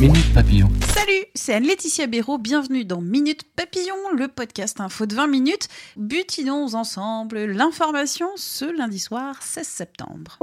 Minute 0.00 0.32
Papillon. 0.32 0.68
Salut, 0.94 1.24
c'est 1.34 1.54
Anne-Laetitia 1.54 2.06
Béraud, 2.06 2.38
bienvenue 2.38 2.84
dans 2.84 3.00
Minute 3.00 3.42
Papillon, 3.56 3.96
le 4.16 4.28
podcast 4.28 4.80
info 4.80 5.06
de 5.06 5.16
20 5.16 5.26
minutes. 5.26 5.66
Butinons 5.96 6.76
ensemble 6.76 7.46
l'information 7.46 8.28
ce 8.36 8.64
lundi 8.64 9.00
soir 9.00 9.42
16 9.42 9.66
septembre. 9.66 10.38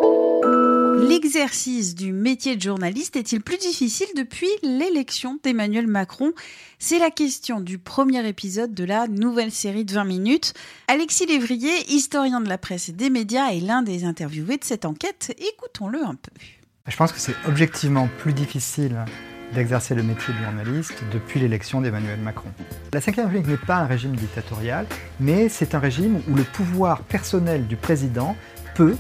L'exercice 1.08 1.96
du 1.96 2.12
métier 2.12 2.58
de 2.58 2.62
journaliste 2.62 3.16
est-il 3.16 3.42
plus 3.42 3.58
difficile 3.58 4.10
depuis 4.18 4.50
l'élection 4.62 5.40
d'Emmanuel 5.42 5.88
Macron? 5.88 6.34
C'est 6.78 7.00
la 7.00 7.10
question 7.10 7.62
du 7.62 7.78
premier 7.78 8.28
épisode 8.28 8.74
de 8.74 8.84
la 8.84 9.08
nouvelle 9.08 9.54
série 9.54 9.86
de 9.86 9.94
20 9.94 10.04
minutes. 10.04 10.54
Alexis 10.90 11.28
Lévrier, 11.28 11.94
historien 11.94 12.42
de 12.42 12.50
la 12.50 12.58
presse 12.58 12.90
et 12.90 12.94
des 12.94 13.10
médias, 13.10 13.54
est 13.54 13.62
l'un 13.62 13.84
des 13.84 14.04
interviewés 14.04 14.58
de 14.58 14.66
cette 14.66 14.84
enquête. 14.84 15.34
Écoutons-le 15.38 16.04
un 16.04 16.16
peu. 16.16 16.32
Je 16.88 16.98
pense 16.98 17.14
que 17.14 17.20
c'est 17.20 17.36
objectivement 17.48 18.10
plus 18.20 18.34
difficile 18.34 19.06
d'exercer 19.56 19.96
le 19.96 20.04
métier 20.04 20.34
de 20.34 20.44
journaliste 20.44 21.04
depuis 21.12 21.40
l'élection 21.40 21.82
d'Emmanuel 21.82 22.20
Macron. 22.20 22.50
La 22.94 23.00
Ve 23.00 23.06
République 23.06 23.48
n'est 23.48 23.58
pas 23.58 23.78
un 23.78 23.88
régime 23.88 24.16
dictatorial, 24.16 24.86
mais 25.20 25.50
c'est 25.50 25.74
un 25.74 25.80
régime 25.80 26.22
où 26.30 26.36
le 26.36 26.44
pouvoir 26.44 27.00
personnel 27.02 27.66
du 27.66 27.76
président 27.76 28.36
peut 28.76 28.96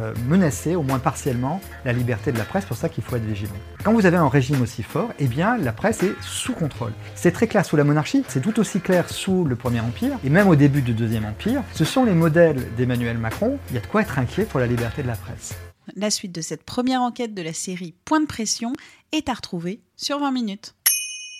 euh, 0.00 0.14
menacer, 0.28 0.76
au 0.76 0.82
moins 0.82 0.98
partiellement, 0.98 1.60
la 1.84 1.92
liberté 1.92 2.32
de 2.32 2.38
la 2.38 2.44
presse, 2.44 2.64
pour 2.64 2.76
ça 2.76 2.88
qu'il 2.88 3.04
faut 3.04 3.16
être 3.16 3.24
vigilant. 3.24 3.52
Quand 3.82 3.92
vous 3.92 4.06
avez 4.06 4.16
un 4.16 4.28
régime 4.28 4.62
aussi 4.62 4.82
fort, 4.82 5.10
eh 5.18 5.26
bien 5.26 5.56
la 5.58 5.72
presse 5.72 6.02
est 6.02 6.14
sous 6.20 6.52
contrôle. 6.52 6.92
C'est 7.14 7.32
très 7.32 7.46
clair 7.46 7.64
sous 7.64 7.76
la 7.76 7.84
monarchie, 7.84 8.24
c'est 8.28 8.40
tout 8.40 8.58
aussi 8.60 8.80
clair 8.80 9.08
sous 9.08 9.44
le 9.44 9.56
Premier 9.56 9.80
Empire, 9.80 10.18
et 10.24 10.30
même 10.30 10.48
au 10.48 10.56
début 10.56 10.82
du 10.82 10.92
Deuxième 10.92 11.24
Empire. 11.24 11.62
Ce 11.72 11.84
sont 11.84 12.04
les 12.04 12.14
modèles 12.14 12.74
d'Emmanuel 12.76 13.18
Macron, 13.18 13.58
il 13.70 13.74
y 13.74 13.78
a 13.78 13.82
de 13.82 13.86
quoi 13.86 14.02
être 14.02 14.18
inquiet 14.18 14.44
pour 14.44 14.60
la 14.60 14.66
liberté 14.66 15.02
de 15.02 15.08
la 15.08 15.16
presse. 15.16 15.56
La 15.98 16.10
suite 16.10 16.30
de 16.30 16.42
cette 16.42 16.62
première 16.62 17.02
enquête 17.02 17.34
de 17.34 17.42
la 17.42 17.52
série 17.52 17.92
Point 18.04 18.20
de 18.20 18.26
pression 18.26 18.72
est 19.10 19.28
à 19.28 19.34
retrouver 19.34 19.80
sur 19.96 20.20
20 20.20 20.30
minutes. 20.30 20.76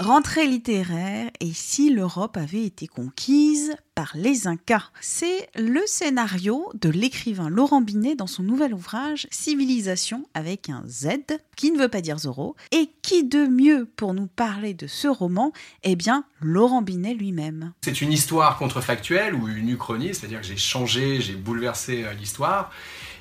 Rentrée 0.00 0.48
littéraire 0.48 1.30
et 1.38 1.52
si 1.52 1.90
l'Europe 1.90 2.36
avait 2.36 2.64
été 2.64 2.88
conquise 2.88 3.76
par 3.94 4.12
les 4.14 4.48
Incas? 4.48 4.90
C'est 5.00 5.48
le 5.56 5.80
scénario 5.86 6.70
de 6.80 6.88
l'écrivain 6.88 7.48
Laurent 7.48 7.80
Binet 7.80 8.16
dans 8.16 8.26
son 8.26 8.42
nouvel 8.44 8.74
ouvrage 8.74 9.28
Civilisation 9.30 10.28
avec 10.34 10.70
un 10.70 10.84
Z, 10.86 11.38
qui 11.56 11.72
ne 11.72 11.78
veut 11.78 11.88
pas 11.88 12.00
dire 12.00 12.18
Zorro. 12.18 12.54
Et 12.72 12.90
qui 13.02 13.24
de 13.24 13.46
mieux 13.46 13.88
pour 13.96 14.14
nous 14.14 14.28
parler 14.28 14.74
de 14.74 14.86
ce 14.86 15.08
roman? 15.08 15.52
Eh 15.82 15.96
bien, 15.96 16.24
Laurent 16.40 16.82
Binet 16.82 17.14
lui-même. 17.14 17.72
C'est 17.82 18.00
une 18.00 18.12
histoire 18.12 18.56
contrefactuelle 18.56 19.34
ou 19.34 19.48
une 19.48 19.68
uchronie, 19.68 20.14
c'est-à-dire 20.14 20.40
que 20.40 20.46
j'ai 20.46 20.56
changé, 20.56 21.20
j'ai 21.20 21.34
bouleversé 21.34 22.04
euh, 22.04 22.12
l'histoire. 22.12 22.70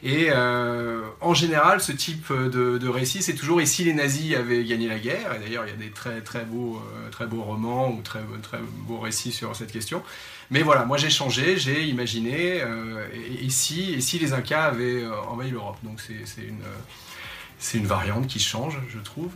Et 0.04 0.28
euh, 0.30 1.02
en 1.22 1.34
général, 1.34 1.82
ce 1.82 1.92
type 1.92 2.32
de, 2.32 2.88
récit, 2.88 3.22
c'est 3.22 3.34
toujours 3.34 3.62
et 3.62 3.66
si 3.66 3.84
les 3.84 3.94
nazis 3.94 4.36
avaient 4.36 4.64
gagné 4.64 4.88
la 4.88 5.00
guerre. 5.00 5.34
Et 5.36 5.40
d'ailleurs, 5.40 5.66
il 5.66 5.72
y 5.72 5.74
a 5.74 5.78
des 5.78 5.90
très 5.90 6.22
très 6.22 6.46
beaux, 6.46 6.78
euh, 6.78 7.10
très 7.10 7.26
beaux 7.26 7.42
romans 7.42 7.90
ou 7.92 8.02
très 8.02 8.22
beaux 8.88 9.00
récits 9.00 9.32
sur 9.32 9.56
cette 9.56 9.72
question. 9.72 10.04
Mais 10.50 10.62
voilà, 10.62 10.86
moi 10.86 10.98
j'ai 10.98 11.10
changé, 11.10 11.58
j'ai 11.58 11.84
imaginé 11.84 12.62
euh, 12.62 13.06
et, 13.42 13.50
si 13.50 13.94
et 13.94 14.02
si 14.02 14.20
les 14.20 14.34
Incas 14.34 14.66
avaient 14.66 15.06
envahi 15.30 15.52
l'Europe. 15.52 15.78
Donc 15.84 16.00
c'est 16.00 16.42
une 16.42 16.62
c'est 17.60 17.80
une 17.80 17.88
variante 17.88 18.28
qui 18.28 18.40
change, 18.40 18.80
je 18.88 19.00
trouve. 19.00 19.32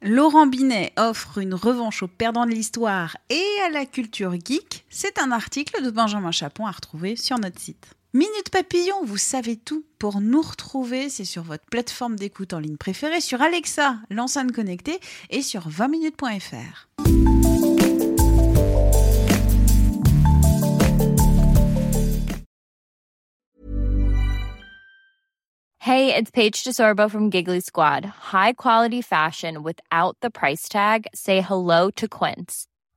Laurent 0.00 0.46
Binet 0.46 0.92
offre 0.96 1.38
une 1.38 1.54
revanche 1.54 2.02
aux 2.02 2.08
perdants 2.08 2.46
de 2.46 2.52
l'histoire 2.52 3.16
et 3.30 3.44
à 3.66 3.70
la 3.70 3.84
culture 3.84 4.32
geek. 4.32 4.84
C'est 4.88 5.18
un 5.18 5.32
article 5.32 5.84
de 5.84 5.90
Benjamin 5.90 6.30
Chapon 6.30 6.66
à 6.66 6.70
retrouver 6.70 7.16
sur 7.16 7.38
notre 7.38 7.60
site. 7.60 7.97
Minute 8.14 8.48
Papillon, 8.50 9.04
vous 9.04 9.18
savez 9.18 9.56
tout. 9.56 9.84
Pour 9.98 10.22
nous 10.22 10.40
retrouver, 10.40 11.10
c'est 11.10 11.26
sur 11.26 11.42
votre 11.42 11.66
plateforme 11.70 12.16
d'écoute 12.16 12.54
en 12.54 12.58
ligne 12.58 12.78
préférée, 12.78 13.20
sur 13.20 13.42
Alexa, 13.42 13.96
l'enceinte 14.08 14.50
connectée, 14.50 14.98
et 15.28 15.42
sur 15.42 15.68
20minutes.fr. 15.68 16.88
Hey, 25.80 26.14
it's 26.14 26.30
Paige 26.30 26.64
DeSorbo 26.64 27.10
from 27.10 27.30
Giggly 27.30 27.60
Squad. 27.60 28.06
High 28.32 28.54
quality 28.54 29.02
fashion 29.02 29.62
without 29.62 30.16
the 30.22 30.30
price 30.30 30.66
tag. 30.70 31.06
Say 31.14 31.42
hello 31.42 31.90
to 31.96 32.08
Quince. 32.08 32.68